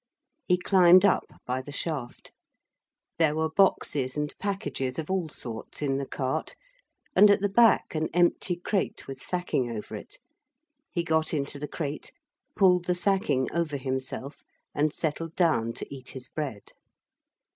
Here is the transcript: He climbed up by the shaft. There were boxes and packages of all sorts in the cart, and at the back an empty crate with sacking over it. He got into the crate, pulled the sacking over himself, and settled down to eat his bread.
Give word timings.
He 0.47 0.57
climbed 0.57 1.05
up 1.05 1.27
by 1.45 1.61
the 1.61 1.71
shaft. 1.71 2.31
There 3.19 3.35
were 3.35 3.51
boxes 3.51 4.17
and 4.17 4.33
packages 4.39 4.97
of 4.97 5.11
all 5.11 5.29
sorts 5.29 5.79
in 5.83 5.99
the 5.99 6.07
cart, 6.07 6.55
and 7.15 7.29
at 7.29 7.39
the 7.39 7.47
back 7.47 7.93
an 7.93 8.09
empty 8.11 8.55
crate 8.55 9.05
with 9.05 9.21
sacking 9.21 9.69
over 9.69 9.95
it. 9.95 10.17
He 10.89 11.03
got 11.03 11.35
into 11.35 11.59
the 11.59 11.67
crate, 11.67 12.11
pulled 12.55 12.85
the 12.85 12.95
sacking 12.95 13.47
over 13.53 13.77
himself, 13.77 14.43
and 14.73 14.91
settled 14.91 15.35
down 15.35 15.71
to 15.73 15.93
eat 15.95 16.09
his 16.09 16.29
bread. 16.29 16.71